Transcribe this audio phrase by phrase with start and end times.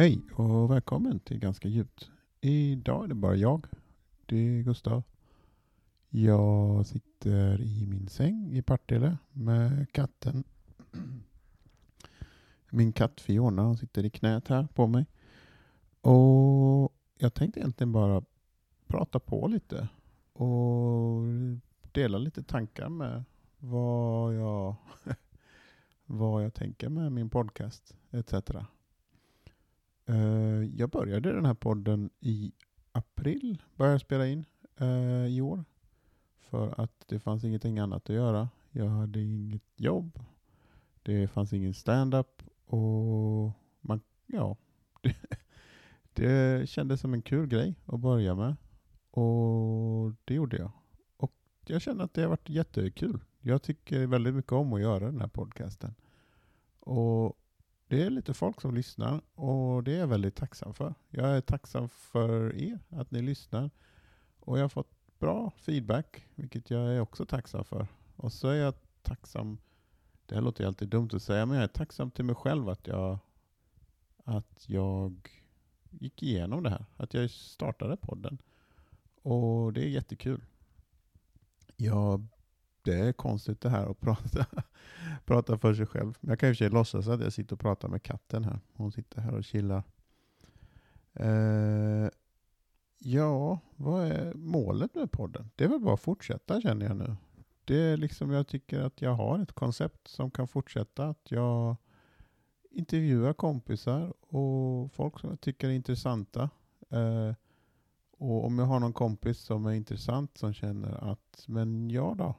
[0.00, 2.10] Hej och välkommen till Ganska djupt.
[2.40, 3.66] Idag är det bara jag.
[4.26, 5.02] Det är Gustav.
[6.08, 10.44] Jag sitter i min säng i Partille med katten.
[12.70, 15.06] Min katt Fiona hon sitter i knät här på mig.
[16.00, 18.22] Och jag tänkte egentligen bara
[18.86, 19.88] prata på lite
[20.32, 21.22] och
[21.92, 23.24] dela lite tankar med
[23.58, 24.74] vad jag,
[26.04, 28.34] vad jag tänker med min podcast etc.
[30.10, 32.52] Eh, jag började den här podden i
[32.92, 34.44] april, började spela in
[34.76, 35.64] eh, i år.
[36.40, 38.48] För att det fanns ingenting annat att göra.
[38.70, 40.20] Jag hade inget jobb.
[41.02, 44.56] Det fanns ingen stand-up och man, ja,
[45.02, 45.16] det,
[46.12, 48.56] det kändes som en kul grej att börja med.
[49.10, 50.72] Och det gjorde jag.
[51.16, 51.32] Och
[51.66, 53.24] jag känner att det har varit jättekul.
[53.40, 55.94] Jag tycker väldigt mycket om att göra den här podcasten.
[56.80, 57.39] Och
[57.90, 60.94] det är lite folk som lyssnar och det är jag väldigt tacksam för.
[61.08, 63.70] Jag är tacksam för er, att ni lyssnar.
[64.40, 67.86] Och jag har fått bra feedback, vilket jag är också tacksam för.
[68.16, 69.58] Och så är jag tacksam,
[70.26, 72.86] det här låter alltid dumt att säga, men jag är tacksam till mig själv att
[72.86, 73.18] jag,
[74.24, 75.30] att jag
[75.90, 76.84] gick igenom det här.
[76.96, 78.38] Att jag startade podden.
[79.22, 80.44] Och det är jättekul.
[81.76, 82.26] Jag
[82.82, 84.46] det är konstigt det här att prata,
[85.24, 86.18] prata för sig själv.
[86.20, 88.44] Men jag kan i och för sig låtsas att jag sitter och pratar med katten
[88.44, 88.60] här.
[88.72, 89.82] Hon sitter här och chillar.
[91.14, 92.08] Eh,
[92.98, 95.50] ja, vad är målet med podden?
[95.56, 97.16] Det är väl bara att fortsätta känner jag nu.
[97.64, 101.08] Det är liksom, jag tycker att jag har ett koncept som kan fortsätta.
[101.08, 101.76] Att jag
[102.70, 106.50] intervjuar kompisar och folk som jag tycker är intressanta.
[106.90, 107.34] Eh,
[108.18, 112.34] och om jag har någon kompis som är intressant som känner att, men ja då,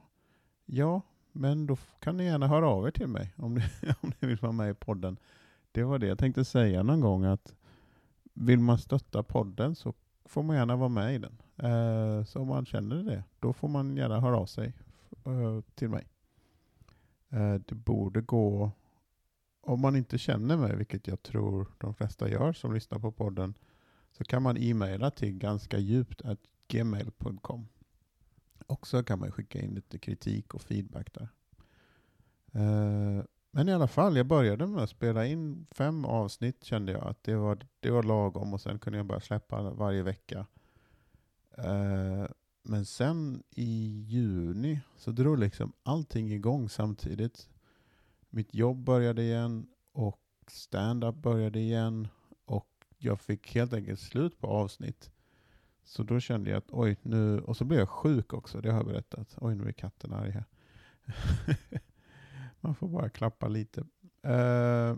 [0.66, 1.00] Ja,
[1.32, 3.62] men då kan ni gärna höra av er till mig om ni,
[4.00, 5.16] om ni vill vara med i podden.
[5.72, 7.54] Det var det jag tänkte säga någon gång att
[8.34, 11.38] vill man stötta podden så får man gärna vara med i den.
[11.56, 14.72] Eh, så om man känner det, då får man gärna höra av sig
[15.24, 16.06] eh, till mig.
[17.30, 18.70] Eh, det borde gå,
[19.60, 23.54] om man inte känner mig, vilket jag tror de flesta gör som lyssnar på podden,
[24.12, 26.22] så kan man e-maila till ganska djupt
[26.68, 27.68] gmail.com.
[28.66, 31.28] Också kan man skicka in lite kritik och feedback där.
[32.52, 37.04] Eh, men i alla fall, jag började med att spela in fem avsnitt kände jag
[37.04, 40.46] att det var, det var lagom och sen kunde jag börja släppa varje vecka.
[41.58, 42.26] Eh,
[42.62, 47.48] men sen i juni så drog liksom allting igång samtidigt.
[48.30, 52.08] Mitt jobb började igen och stand-up började igen
[52.44, 52.68] och
[52.98, 55.10] jag fick helt enkelt slut på avsnitt.
[55.84, 58.78] Så då kände jag att oj, nu, och så blev jag sjuk också, det har
[58.78, 59.36] jag berättat.
[59.40, 60.44] Oj, nu är katten arg här.
[62.60, 63.80] Man får bara klappa lite.
[64.26, 64.96] Uh,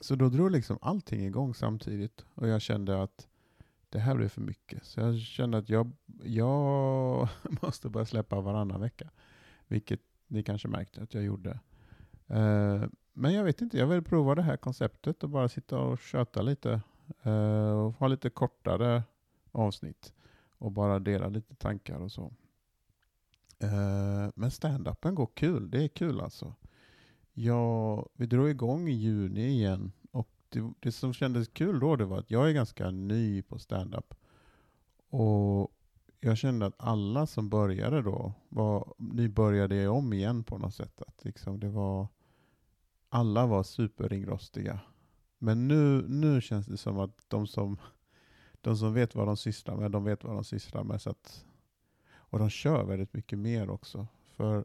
[0.00, 3.28] så då drog liksom allting igång samtidigt och jag kände att
[3.88, 4.84] det här blev för mycket.
[4.84, 5.92] Så jag kände att jag,
[6.22, 7.28] jag
[7.62, 9.10] måste börja släppa varannan vecka.
[9.66, 11.50] Vilket ni kanske märkte att jag gjorde.
[12.30, 15.98] Uh, men jag vet inte, jag vill prova det här konceptet och bara sitta och
[15.98, 16.80] köta lite.
[17.26, 19.02] Uh, och ha lite kortare
[19.56, 20.12] avsnitt
[20.58, 22.22] och bara dela lite tankar och så.
[23.64, 25.70] Uh, men stand-upen går kul.
[25.70, 26.54] Det är kul alltså.
[27.32, 32.04] Jag, vi drog igång i juni igen och det, det, som kändes kul då det
[32.04, 34.14] var att jag är ganska ny på stand-up.
[35.10, 35.72] Och
[36.20, 41.02] jag kände att alla som började då, var, ni började om igen på något sätt.
[41.06, 42.08] Att liksom det var,
[43.08, 44.80] alla var superringrostiga.
[45.38, 47.78] Men nu, nu känns det som att de som
[48.66, 51.02] de som vet vad de sysslar med, de vet vad de sysslar med.
[51.02, 51.44] Så att,
[52.08, 54.06] och de kör väldigt mycket mer också.
[54.36, 54.64] För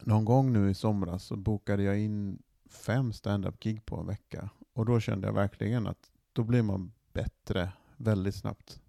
[0.00, 4.50] någon gång nu i somras så bokade jag in fem stand-up-gig på en vecka.
[4.72, 8.80] Och då kände jag verkligen att då blir man bättre väldigt snabbt.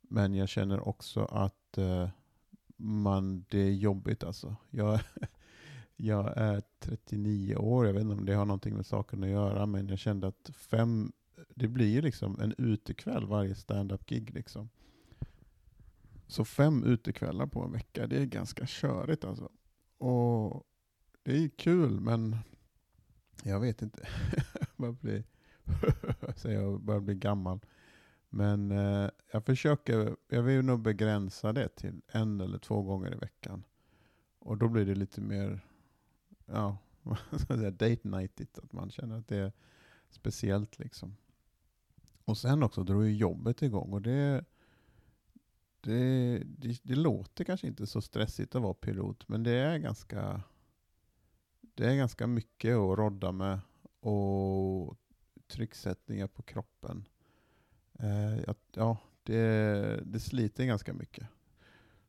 [0.00, 2.08] Men jag känner också att eh,
[2.76, 4.56] man, det är jobbigt alltså.
[4.70, 5.00] Jag,
[5.96, 9.66] jag är 39 år, jag vet inte om det har någonting med saken att göra,
[9.66, 11.12] men jag kände att fem
[11.48, 14.34] det blir ju liksom en utekväll varje stand-up-gig.
[14.34, 14.68] Liksom.
[16.26, 19.50] Så fem utekvällar på en vecka, det är ganska körigt alltså.
[19.98, 20.66] Och
[21.22, 22.36] det är kul, men
[23.42, 24.08] jag vet inte.
[24.60, 25.24] jag börjar bli,
[26.54, 27.60] jag börjar bli gammal.
[28.28, 33.18] Men eh, jag försöker, jag vill nog begränsa det till en eller två gånger i
[33.18, 33.64] veckan.
[34.38, 35.60] Och då blir det lite mer,
[36.46, 36.78] ja,
[37.72, 39.52] date nightigt, att man känner att det är
[40.10, 41.16] speciellt liksom.
[42.24, 44.44] Och sen också drog ju jobbet igång och det,
[45.80, 50.42] det, det, det, låter kanske inte så stressigt att vara pilot, men det är ganska,
[51.60, 53.60] det är ganska mycket att rodda med.
[54.00, 54.98] Och
[55.46, 57.08] trycksättningar på kroppen.
[57.98, 61.26] Eh, ja, det, det sliter ganska mycket.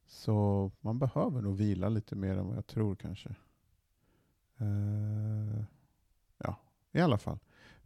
[0.08, 3.36] Så man behöver nog vila lite mer än vad jag tror kanske.
[4.58, 5.64] Eh,
[6.38, 6.56] ja,
[6.92, 7.40] i alla fall.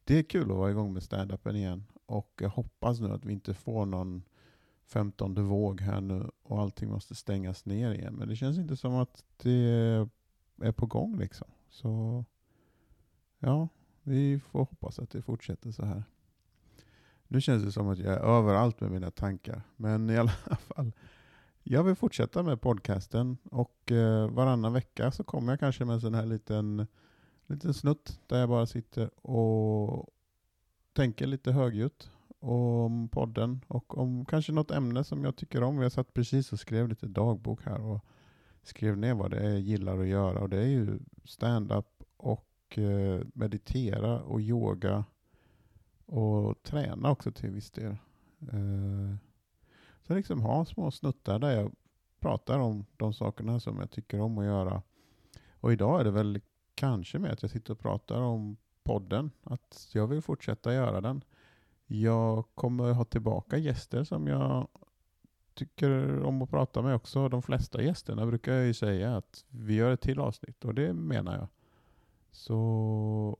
[0.04, 1.84] Det är kul att vara igång med stand-upen igen.
[2.08, 4.24] Och jag hoppas nu att vi inte får någon
[4.86, 8.14] femtonde våg här nu och allting måste stängas ner igen.
[8.14, 10.08] Men det känns inte som att det
[10.62, 11.48] är på gång liksom.
[11.70, 12.26] Så
[13.40, 13.68] ja,
[14.04, 16.04] vi får hoppas att det fortsätter så här.
[17.28, 19.62] Nu känns det som att jag är överallt med mina tankar.
[19.76, 20.92] Men i alla fall,
[21.64, 26.02] jag vill fortsätta med podcasten och eh, varannan vecka så kommer jag kanske med en
[26.02, 26.88] sån här liten,
[27.48, 30.10] liten snutt där jag bara sitter och
[30.98, 35.82] tänker lite högljutt om podden och om kanske något ämne som jag tycker om.
[35.82, 38.06] Jag satt precis och skrev lite dagbok här och
[38.64, 42.78] skrev ner vad det är jag gillar att göra och det är ju stand-up och
[42.78, 45.06] eh, meditera och yoga
[46.06, 47.98] och träna också till viss del.
[48.42, 49.16] Eh,
[50.02, 51.72] så liksom ha små snuttar där jag
[52.20, 54.82] pratar om de sakerna som jag tycker om att göra.
[55.52, 56.42] Och idag är det väl
[56.76, 58.58] kanske med att jag sitter och pratar om
[58.88, 61.24] podden, att jag vill fortsätta göra den.
[61.86, 64.68] Jag kommer ha tillbaka gäster som jag
[65.54, 67.30] tycker om att prata med också.
[67.30, 70.94] De flesta gästerna brukar jag ju säga att vi gör ett till avsnitt och det
[70.94, 71.48] menar jag.
[72.32, 73.38] Så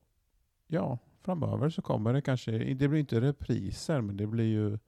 [0.66, 4.78] ja, framöver så kommer det kanske, det blir inte repriser men det blir ju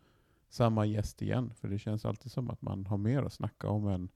[0.49, 1.53] samma gäst igen.
[1.55, 4.09] För det känns alltid som att man har mer att snacka om än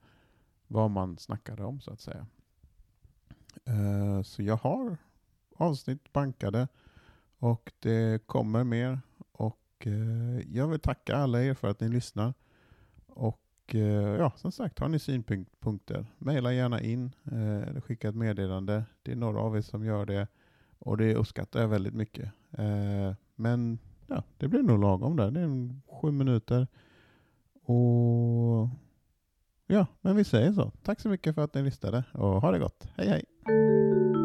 [0.66, 2.26] vad man snackade om så att säga.
[3.68, 4.96] Uh, så jag har
[5.56, 6.68] avsnitt bankade
[7.38, 9.00] och det kommer mer.
[9.32, 12.34] Och eh, jag vill tacka alla er för att ni lyssnar.
[13.06, 13.80] Och eh,
[14.18, 18.84] ja, som sagt, har ni synpunkter, mejla gärna in eh, eller skicka ett meddelande.
[19.02, 20.28] Det är några av er som gör det
[20.78, 22.30] och det uppskattar jag väldigt mycket.
[23.34, 25.30] men ja, det blir nog lagom där.
[25.30, 26.66] Det är sju minuter.
[27.64, 28.68] Och
[29.66, 30.72] ja, men vi säger så.
[30.82, 32.88] Tack så mycket för att ni lyssnade och ha det gott.
[32.96, 34.23] Hej hej!